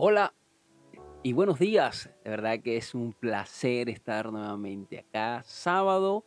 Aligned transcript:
Hola 0.00 0.32
y 1.24 1.32
buenos 1.32 1.58
días. 1.58 2.08
De 2.22 2.30
verdad 2.30 2.60
que 2.60 2.76
es 2.76 2.94
un 2.94 3.12
placer 3.12 3.88
estar 3.88 4.30
nuevamente 4.30 5.00
acá 5.00 5.42
sábado 5.44 6.24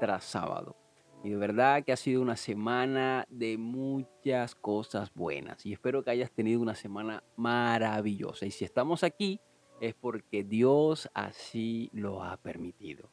tras 0.00 0.24
sábado. 0.24 0.74
Y 1.22 1.30
de 1.30 1.36
verdad 1.36 1.84
que 1.84 1.92
ha 1.92 1.96
sido 1.96 2.20
una 2.20 2.34
semana 2.34 3.24
de 3.30 3.58
muchas 3.58 4.56
cosas 4.56 5.14
buenas. 5.14 5.64
Y 5.64 5.72
espero 5.72 6.02
que 6.02 6.10
hayas 6.10 6.32
tenido 6.32 6.60
una 6.60 6.74
semana 6.74 7.22
maravillosa. 7.36 8.44
Y 8.44 8.50
si 8.50 8.64
estamos 8.64 9.04
aquí 9.04 9.38
es 9.80 9.94
porque 9.94 10.42
Dios 10.42 11.08
así 11.14 11.90
lo 11.92 12.24
ha 12.24 12.36
permitido. 12.38 13.08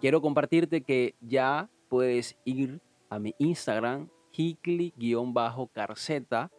Quiero 0.00 0.22
compartirte 0.22 0.82
que 0.82 1.16
ya 1.20 1.68
puedes 1.88 2.38
ir 2.44 2.80
a 3.10 3.18
mi 3.18 3.34
Instagram, 3.38 4.08
hikli-carceta 4.32 6.52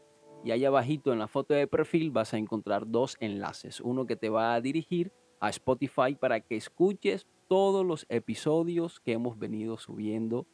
y 0.44 0.52
ahí 0.52 0.64
abajito 0.66 1.12
en 1.12 1.20
la 1.20 1.28
foto 1.28 1.54
de 1.54 1.68
perfil 1.68 2.12
vas 2.12 2.34
a 2.34 2.38
encontrar 2.38 2.90
dos 2.90 3.18
enlaces. 3.20 3.82
Uno 3.82 4.06
que 4.06 4.16
te 4.16 4.30
va 4.30 4.54
a 4.54 4.62
dirigir 4.62 5.12
a 5.40 5.50
Spotify 5.50 6.16
para 6.20 6.40
que 6.40 6.56
escuches 6.56 7.28
todos 7.48 7.86
los 7.86 8.06
episodios 8.10 9.00
que 9.00 9.14
hemos 9.14 9.38
venido 9.38 9.78
subiendo 9.78 10.46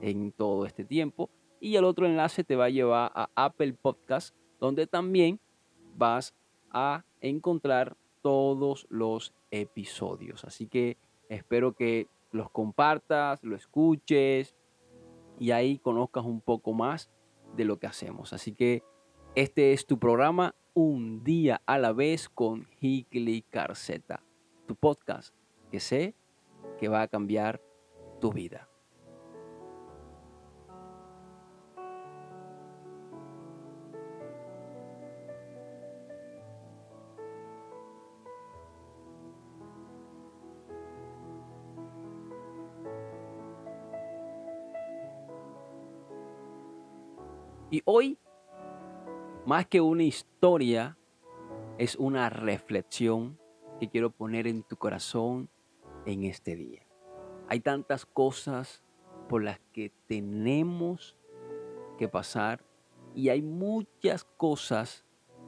en 0.00 0.32
todo 0.32 0.66
este 0.66 0.84
tiempo. 0.84 1.30
Y 1.60 1.76
el 1.76 1.84
otro 1.84 2.06
enlace 2.06 2.44
te 2.44 2.56
va 2.56 2.66
a 2.66 2.70
llevar 2.70 3.10
a 3.14 3.30
Apple 3.34 3.74
Podcast, 3.80 4.36
donde 4.60 4.86
también 4.86 5.40
vas 5.96 6.34
a 6.70 7.04
encontrar 7.20 7.96
todos 8.22 8.86
los 8.90 9.34
episodios. 9.50 10.44
Así 10.44 10.66
que 10.66 10.98
espero 11.28 11.72
que 11.74 12.06
los 12.32 12.50
compartas, 12.50 13.42
lo 13.42 13.56
escuches 13.56 14.54
y 15.38 15.50
ahí 15.50 15.78
conozcas 15.78 16.24
un 16.24 16.40
poco 16.40 16.72
más 16.72 17.10
de 17.56 17.64
lo 17.64 17.78
que 17.78 17.86
hacemos. 17.86 18.32
Así 18.32 18.52
que 18.52 18.82
este 19.36 19.74
es 19.74 19.84
tu 19.86 19.98
programa 19.98 20.54
Un 20.72 21.22
día 21.22 21.60
a 21.66 21.78
la 21.78 21.92
vez 21.92 22.30
con 22.30 22.66
Hickley 22.80 23.42
Carceta, 23.42 24.22
tu 24.66 24.74
podcast 24.74 25.34
que 25.70 25.78
sé 25.78 26.14
que 26.78 26.88
va 26.88 27.02
a 27.02 27.08
cambiar 27.08 27.60
tu 28.18 28.32
vida. 28.32 28.66
Y 47.70 47.82
hoy 47.84 48.18
más 49.46 49.66
que 49.66 49.80
una 49.80 50.02
historia, 50.02 50.98
es 51.78 51.94
una 51.96 52.28
reflexión 52.28 53.38
que 53.78 53.88
quiero 53.88 54.10
poner 54.10 54.48
en 54.48 54.64
tu 54.64 54.76
corazón 54.76 55.48
en 56.04 56.24
este 56.24 56.56
día. 56.56 56.82
Hay 57.48 57.60
tantas 57.60 58.04
cosas 58.04 58.82
por 59.28 59.44
las 59.44 59.60
que 59.72 59.92
tenemos 60.08 61.16
que 61.96 62.08
pasar 62.08 62.64
y 63.14 63.28
hay 63.28 63.40
muchas 63.40 64.24
cosas 64.24 65.04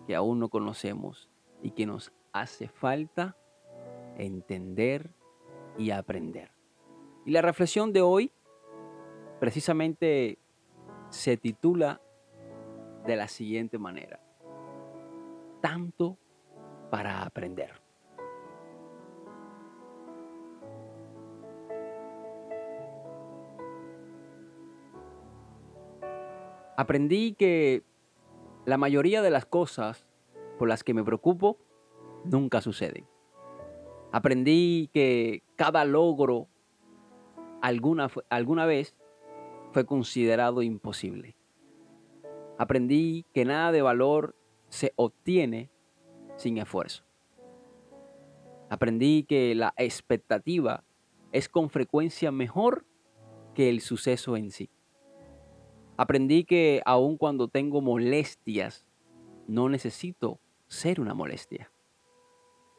que 0.06 0.14
aún 0.14 0.38
no 0.38 0.48
conocemos 0.48 1.28
y 1.62 1.72
que 1.72 1.84
nos 1.84 2.12
hace 2.32 2.68
falta 2.68 3.36
entender 4.16 5.10
y 5.76 5.90
aprender. 5.90 6.52
Y 7.26 7.32
la 7.32 7.42
reflexión 7.42 7.92
de 7.92 8.00
hoy 8.00 8.30
precisamente 9.40 10.38
se 11.10 11.36
titula 11.36 12.00
de 13.08 13.16
la 13.16 13.26
siguiente 13.26 13.78
manera. 13.78 14.20
Tanto 15.62 16.18
para 16.90 17.22
aprender. 17.22 17.72
Aprendí 26.76 27.32
que 27.32 27.82
la 28.66 28.76
mayoría 28.76 29.22
de 29.22 29.30
las 29.30 29.46
cosas 29.46 30.06
por 30.58 30.68
las 30.68 30.84
que 30.84 30.92
me 30.92 31.02
preocupo 31.02 31.56
nunca 32.24 32.60
suceden. 32.60 33.08
Aprendí 34.12 34.90
que 34.92 35.42
cada 35.56 35.86
logro 35.86 36.48
alguna, 37.62 38.10
alguna 38.28 38.66
vez 38.66 38.94
fue 39.72 39.86
considerado 39.86 40.60
imposible. 40.60 41.37
Aprendí 42.58 43.24
que 43.32 43.44
nada 43.44 43.70
de 43.70 43.82
valor 43.82 44.34
se 44.68 44.92
obtiene 44.96 45.70
sin 46.36 46.58
esfuerzo. 46.58 47.04
Aprendí 48.68 49.22
que 49.22 49.54
la 49.54 49.72
expectativa 49.76 50.84
es 51.32 51.48
con 51.48 51.70
frecuencia 51.70 52.30
mejor 52.32 52.84
que 53.54 53.68
el 53.68 53.80
suceso 53.80 54.36
en 54.36 54.50
sí. 54.50 54.70
Aprendí 55.96 56.44
que 56.44 56.82
aun 56.84 57.16
cuando 57.16 57.48
tengo 57.48 57.80
molestias, 57.80 58.86
no 59.46 59.68
necesito 59.68 60.40
ser 60.66 61.00
una 61.00 61.14
molestia. 61.14 61.72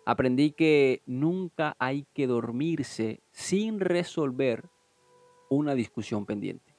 Aprendí 0.06 0.52
que 0.52 1.04
nunca 1.06 1.76
hay 1.80 2.06
que 2.14 2.28
dormirse 2.28 3.22
sin 3.32 3.80
resolver 3.80 4.70
una 5.50 5.74
discusión 5.74 6.26
pendiente. 6.26 6.76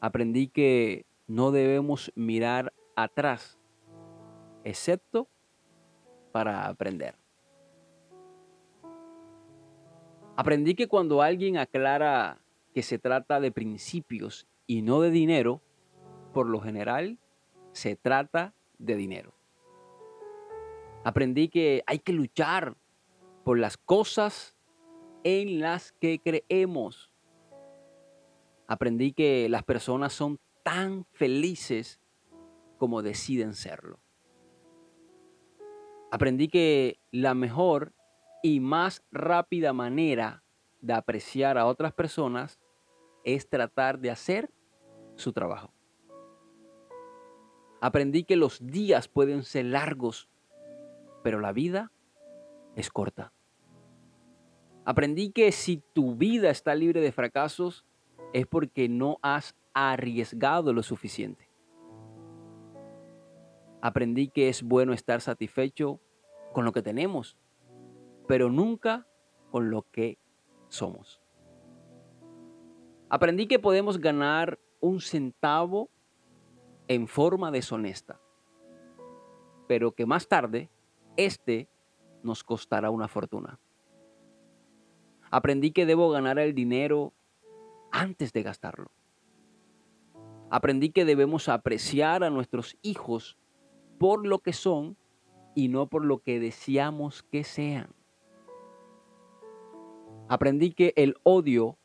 Aprendí 0.00 0.48
que 0.48 1.06
no 1.26 1.50
debemos 1.50 2.12
mirar 2.14 2.72
atrás, 2.96 3.58
excepto 4.64 5.28
para 6.32 6.66
aprender. 6.66 7.16
Aprendí 10.36 10.74
que 10.74 10.88
cuando 10.88 11.22
alguien 11.22 11.56
aclara 11.56 12.40
que 12.74 12.82
se 12.82 12.98
trata 12.98 13.38
de 13.40 13.52
principios 13.52 14.48
y 14.66 14.82
no 14.82 15.00
de 15.00 15.10
dinero, 15.10 15.62
por 16.32 16.48
lo 16.48 16.60
general 16.60 17.18
se 17.72 17.94
trata 17.94 18.52
de 18.78 18.96
dinero. 18.96 19.32
Aprendí 21.04 21.48
que 21.48 21.84
hay 21.86 22.00
que 22.00 22.12
luchar 22.12 22.76
por 23.44 23.58
las 23.58 23.76
cosas 23.76 24.56
en 25.22 25.60
las 25.60 25.92
que 25.92 26.18
creemos. 26.18 27.12
Aprendí 28.66 29.12
que 29.12 29.48
las 29.48 29.62
personas 29.62 30.12
son 30.12 30.40
tan 30.64 31.04
felices 31.12 32.00
como 32.78 33.02
deciden 33.02 33.54
serlo. 33.54 34.00
Aprendí 36.10 36.48
que 36.48 36.98
la 37.12 37.34
mejor 37.34 37.92
y 38.42 38.60
más 38.60 39.04
rápida 39.12 39.72
manera 39.72 40.42
de 40.80 40.92
apreciar 40.92 41.56
a 41.58 41.66
otras 41.66 41.92
personas 41.92 42.60
es 43.24 43.48
tratar 43.48 43.98
de 43.98 44.10
hacer 44.10 44.50
su 45.16 45.32
trabajo. 45.32 45.72
Aprendí 47.80 48.24
que 48.24 48.36
los 48.36 48.66
días 48.66 49.08
pueden 49.08 49.44
ser 49.44 49.66
largos, 49.66 50.28
pero 51.22 51.40
la 51.40 51.52
vida 51.52 51.92
es 52.76 52.90
corta. 52.90 53.32
Aprendí 54.84 55.30
que 55.30 55.52
si 55.52 55.82
tu 55.92 56.16
vida 56.16 56.50
está 56.50 56.74
libre 56.74 57.00
de 57.00 57.12
fracasos 57.12 57.84
es 58.32 58.46
porque 58.46 58.88
no 58.88 59.18
has 59.22 59.56
arriesgado 59.74 60.72
lo 60.72 60.82
suficiente. 60.82 61.48
Aprendí 63.82 64.28
que 64.28 64.48
es 64.48 64.62
bueno 64.62 64.94
estar 64.94 65.20
satisfecho 65.20 66.00
con 66.54 66.64
lo 66.64 66.72
que 66.72 66.80
tenemos, 66.80 67.36
pero 68.26 68.48
nunca 68.48 69.06
con 69.50 69.70
lo 69.70 69.82
que 69.90 70.18
somos. 70.68 71.20
Aprendí 73.10 73.46
que 73.46 73.58
podemos 73.58 73.98
ganar 73.98 74.58
un 74.80 75.00
centavo 75.00 75.90
en 76.88 77.06
forma 77.06 77.50
deshonesta, 77.50 78.20
pero 79.68 79.92
que 79.92 80.06
más 80.06 80.28
tarde 80.28 80.70
este 81.16 81.68
nos 82.22 82.42
costará 82.42 82.90
una 82.90 83.08
fortuna. 83.08 83.58
Aprendí 85.30 85.72
que 85.72 85.86
debo 85.86 86.10
ganar 86.10 86.38
el 86.38 86.54
dinero 86.54 87.12
antes 87.92 88.32
de 88.32 88.42
gastarlo. 88.42 88.90
Aprendí 90.54 90.90
que 90.90 91.04
debemos 91.04 91.48
apreciar 91.48 92.22
a 92.22 92.30
nuestros 92.30 92.78
hijos 92.80 93.36
por 93.98 94.24
lo 94.24 94.38
que 94.38 94.52
son 94.52 94.96
y 95.56 95.66
no 95.66 95.88
por 95.88 96.04
lo 96.04 96.20
que 96.20 96.38
deseamos 96.38 97.24
que 97.24 97.42
sean. 97.42 97.92
Aprendí 100.28 100.70
que 100.70 100.92
el 100.94 101.16
odio 101.24 101.76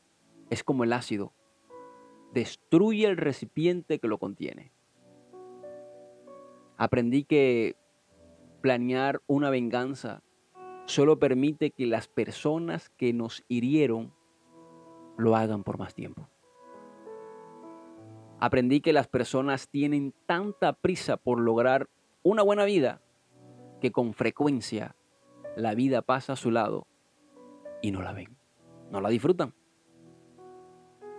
es 0.52 0.64
como 0.64 0.84
el 0.84 0.94
ácido, 0.94 1.34
destruye 2.32 3.08
el 3.08 3.18
recipiente 3.18 3.98
que 3.98 4.08
lo 4.08 4.20
contiene. 4.20 4.72
Aprendí 6.78 7.24
que 7.24 7.76
planear 8.62 9.24
una 9.26 9.50
venganza 9.50 10.22
solo 10.86 11.18
permite 11.18 11.72
que 11.72 11.88
las 11.88 12.08
personas 12.08 12.90
que 12.90 13.14
nos 13.14 13.44
hirieron 13.48 14.14
lo 15.18 15.36
hagan 15.36 15.64
por 15.64 15.80
más 15.80 15.96
tiempo. 15.96 16.30
Aprendí 18.40 18.80
que 18.80 18.94
las 18.94 19.08
personas 19.08 19.68
tienen 19.68 20.14
tanta 20.26 20.74
prisa 20.74 21.18
por 21.18 21.40
lograr 21.40 21.90
una 22.24 22.42
buena 22.42 22.64
vida 22.64 23.02
que 23.82 23.92
con 23.92 24.14
frecuencia 24.14 24.96
la 25.58 25.76
vida 25.76 26.02
pasa 26.02 26.34
a 26.34 26.38
su 26.38 26.52
lado 26.52 26.88
y 27.82 27.92
no 27.92 28.02
la 28.02 28.14
ven, 28.14 28.38
no 28.92 29.02
la 29.02 29.10
disfrutan. 29.10 29.54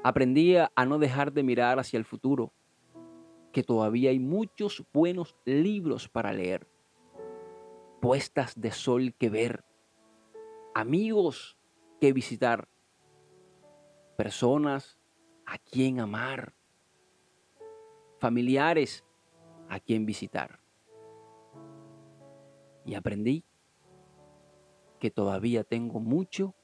Aprendí 0.03 0.57
a 0.57 0.87
no 0.87 0.99
dejar 0.99 1.33
de 1.33 1.43
mirar 1.43 1.79
hacia 1.79 1.99
el 1.99 2.07
futuro, 2.07 2.55
que 3.53 3.63
todavía 3.63 4.11
hay 4.11 4.19
muchos 4.19 4.85
buenos 4.93 5.37
libros 5.45 6.09
para 6.09 6.33
leer, 6.33 6.67
puestas 8.01 8.59
de 8.59 8.71
sol 8.71 9.15
que 9.19 9.29
ver, 9.29 9.63
amigos 10.75 11.59
que 12.01 12.15
visitar, 12.15 12.69
personas 14.17 14.99
a 15.45 15.59
quien 15.59 16.01
amar, 16.01 16.55
familiares 18.21 19.05
a 19.69 19.81
quien 19.81 20.05
visitar. 20.05 20.61
Y 22.85 22.95
aprendí 22.95 23.45
que 24.99 25.11
todavía 25.11 25.65
tengo 25.65 26.01
mucho 26.01 26.55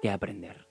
que 0.00 0.10
aprender. 0.10 0.67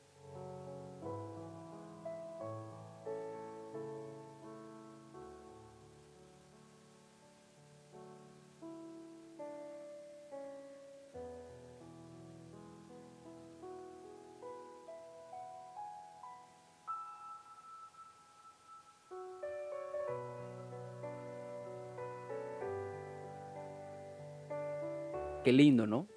Qué 25.48 25.54
lindo, 25.54 25.88
¿no? 25.88 26.10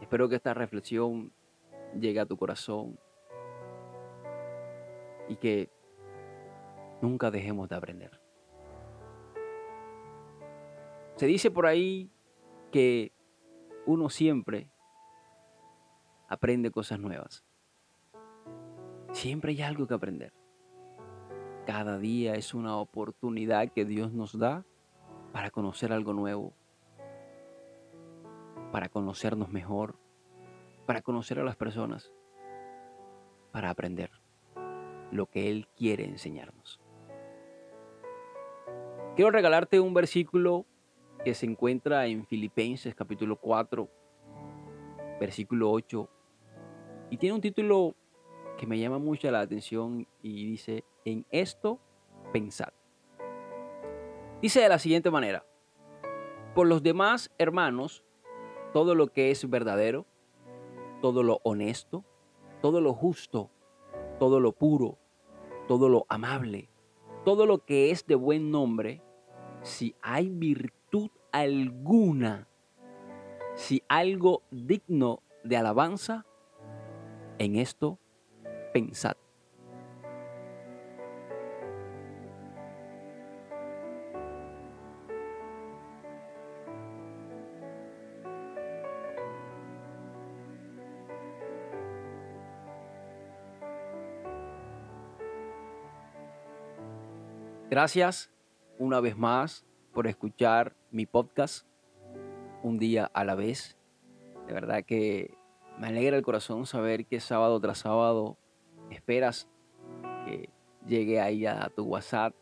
Espero 0.00 0.28
que 0.28 0.34
esta 0.34 0.52
reflexión 0.52 1.30
llegue 1.96 2.18
a 2.18 2.26
tu 2.26 2.36
corazón 2.36 2.98
y 5.28 5.36
que 5.36 5.70
nunca 7.00 7.30
dejemos 7.30 7.68
de 7.68 7.76
aprender. 7.76 8.20
Se 11.14 11.26
dice 11.26 11.52
por 11.52 11.66
ahí 11.66 12.10
que 12.72 13.12
uno 13.86 14.10
siempre 14.10 14.68
aprende 16.28 16.72
cosas 16.72 16.98
nuevas. 16.98 17.44
Siempre 19.12 19.52
hay 19.52 19.62
algo 19.62 19.86
que 19.86 19.94
aprender. 19.94 20.32
Cada 21.64 21.96
día 21.96 22.34
es 22.34 22.54
una 22.54 22.76
oportunidad 22.78 23.70
que 23.70 23.84
Dios 23.84 24.12
nos 24.12 24.36
da 24.36 24.64
para 25.32 25.52
conocer 25.52 25.92
algo 25.92 26.12
nuevo, 26.12 26.54
para 28.72 28.88
conocernos 28.88 29.50
mejor, 29.50 29.96
para 30.86 31.02
conocer 31.02 31.38
a 31.38 31.44
las 31.44 31.56
personas, 31.56 32.12
para 33.52 33.70
aprender 33.70 34.10
lo 35.10 35.26
que 35.26 35.50
Él 35.50 35.68
quiere 35.76 36.04
enseñarnos. 36.04 36.80
Quiero 39.16 39.30
regalarte 39.30 39.80
un 39.80 39.94
versículo 39.94 40.64
que 41.24 41.34
se 41.34 41.46
encuentra 41.46 42.06
en 42.06 42.26
Filipenses 42.26 42.94
capítulo 42.94 43.36
4, 43.36 43.88
versículo 45.18 45.70
8, 45.72 46.08
y 47.10 47.16
tiene 47.16 47.34
un 47.34 47.40
título 47.40 47.94
que 48.56 48.66
me 48.66 48.78
llama 48.78 48.98
mucho 48.98 49.30
la 49.30 49.40
atención 49.40 50.06
y 50.22 50.46
dice, 50.46 50.84
en 51.04 51.24
esto 51.30 51.80
pensad. 52.32 52.72
Dice 54.42 54.60
de 54.60 54.68
la 54.68 54.78
siguiente 54.78 55.10
manera, 55.10 55.44
por 56.54 56.66
los 56.66 56.82
demás 56.82 57.32
hermanos, 57.38 58.04
todo 58.72 58.94
lo 58.94 59.08
que 59.12 59.30
es 59.30 59.48
verdadero, 59.48 60.06
todo 61.00 61.22
lo 61.22 61.40
honesto, 61.44 62.04
todo 62.60 62.80
lo 62.80 62.92
justo, 62.92 63.50
todo 64.18 64.40
lo 64.40 64.52
puro, 64.52 64.98
todo 65.66 65.88
lo 65.88 66.06
amable, 66.08 66.68
todo 67.24 67.46
lo 67.46 67.64
que 67.64 67.90
es 67.90 68.06
de 68.06 68.14
buen 68.14 68.50
nombre, 68.50 69.02
si 69.62 69.94
hay 70.02 70.28
virtud 70.28 71.10
alguna, 71.32 72.48
si 73.54 73.82
algo 73.88 74.42
digno 74.50 75.22
de 75.44 75.56
alabanza, 75.56 76.26
en 77.38 77.56
esto 77.56 77.98
pensad. 78.72 79.16
Gracias 97.70 98.32
una 98.78 98.98
vez 99.00 99.18
más 99.18 99.66
por 99.92 100.06
escuchar 100.06 100.74
mi 100.90 101.04
podcast 101.04 101.66
un 102.62 102.78
día 102.78 103.10
a 103.12 103.24
la 103.24 103.34
vez. 103.34 103.76
De 104.46 104.54
verdad 104.54 104.84
que 104.86 105.34
me 105.78 105.88
alegra 105.88 106.16
el 106.16 106.22
corazón 106.22 106.64
saber 106.64 107.04
que 107.04 107.20
sábado 107.20 107.60
tras 107.60 107.80
sábado 107.80 108.38
esperas 108.90 109.50
que 110.24 110.48
llegue 110.86 111.20
ahí 111.20 111.44
a 111.44 111.68
tu 111.68 111.84
WhatsApp 111.84 112.34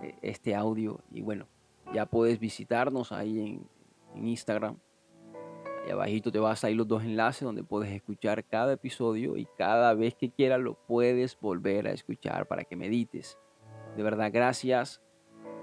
eh, 0.00 0.14
este 0.22 0.54
audio. 0.54 1.00
Y 1.10 1.22
bueno, 1.22 1.48
ya 1.92 2.06
puedes 2.06 2.38
visitarnos 2.38 3.10
ahí 3.10 3.40
en, 3.40 3.74
Instagram. 4.14 4.78
Ahí 5.84 5.90
abajito 5.90 6.30
te 6.30 6.38
vas 6.38 6.62
a 6.62 6.70
ir 6.70 6.76
los 6.76 6.86
dos 6.86 7.02
enlaces 7.02 7.42
donde 7.42 7.64
puedes 7.64 7.90
escuchar 7.90 8.44
cada 8.44 8.74
episodio 8.74 9.36
y 9.36 9.48
cada 9.58 9.92
vez 9.94 10.14
que 10.14 10.30
quieras 10.30 10.60
lo 10.60 10.74
puedes 10.74 11.36
volver 11.40 11.88
a 11.88 11.90
escuchar 11.90 12.46
para 12.46 12.62
que 12.62 12.76
medites 12.76 13.36
de 13.96 14.02
verdad, 14.02 14.30
gracias. 14.32 15.00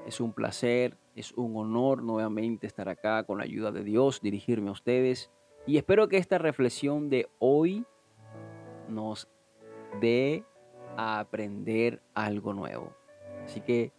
Es 0.06 0.20
un 0.20 0.34
placer, 0.34 0.98
es 1.16 1.32
un 1.34 1.56
honor 1.58 2.02
nuevamente 2.02 2.66
estar 2.66 2.90
acá 2.90 3.24
con 3.24 3.38
la 3.38 3.44
ayuda 3.44 3.72
de 3.72 3.84
Dios, 3.84 4.22
dirigirme 4.22 4.70
a 4.70 4.74
ustedes. 4.74 5.30
Y 5.68 5.78
espero 5.78 6.08
que 6.08 6.18
esta 6.18 6.38
reflexión 6.38 7.10
de 7.10 7.30
hoy 7.40 7.86
nos 8.90 9.28
dé 10.00 10.44
a 10.98 11.20
aprender 11.20 12.02
algo 12.14 12.54
nuevo. 12.54 12.94
Así 13.46 13.62
que 13.62 13.92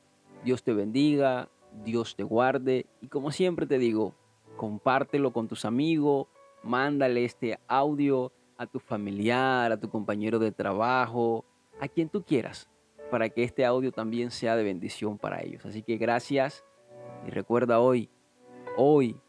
Dios 0.45 0.63
te 0.63 0.73
bendiga, 0.73 1.49
Dios 1.85 2.17
te 2.17 2.25
guarde 2.25 2.87
y 3.01 3.09
como 3.09 3.31
siempre 3.31 3.67
te 3.67 3.79
digo, 3.79 4.15
compártelo 4.57 5.33
con 5.33 5.47
tus 5.47 5.65
amigos, 5.65 6.27
mándale 6.63 7.25
este 7.25 7.59
audio 7.69 8.33
a 8.57 8.67
tu 8.67 8.79
familiar, 8.79 9.73
a 9.73 9.81
tu 9.81 9.89
compañero 9.89 10.39
de 10.39 10.53
trabajo, 10.53 11.45
a 11.81 11.89
quien 11.89 12.09
tú 12.09 12.23
quieras 12.25 12.72
para 13.13 13.29
que 13.29 13.45
este 13.45 13.67
audio 13.67 13.93
también 13.93 14.31
sea 14.31 14.57
de 14.57 14.65
bendición 14.65 15.19
para 15.19 15.43
ellos. 15.43 15.67
Así 15.67 15.83
que 15.83 15.99
gracias 15.99 16.65
y 17.27 17.31
recuerda 17.31 17.79
hoy, 17.79 18.09
hoy 18.79 19.21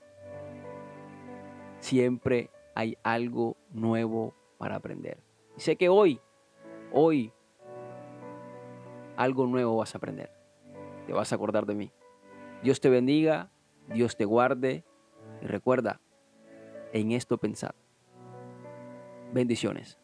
siempre 1.80 2.50
hay 2.75 2.98
algo 3.04 3.58
nuevo 3.72 4.34
para 4.58 4.78
aprender. 4.78 5.18
Y 5.58 5.60
sé 5.60 5.75
que 5.75 5.90
hoy, 5.90 6.22
hoy, 6.94 7.34
algo 9.18 9.48
nuevo 9.48 9.75
vas 9.75 9.94
a 9.94 9.98
aprender. 9.98 10.32
Te 11.06 11.12
vas 11.12 11.34
a 11.34 11.36
acordar 11.36 11.66
de 11.66 11.75
mí. 11.75 11.92
Dios 12.63 12.80
te 12.80 12.90
bendiga, 12.90 13.52
Dios 13.94 14.16
te 14.16 14.24
guarde 14.24 14.86
y 15.42 15.46
recuerda, 15.46 16.00
en 16.94 17.12
esto 17.12 17.38
pensad. 17.38 17.75
Bendiciones. 19.34 20.00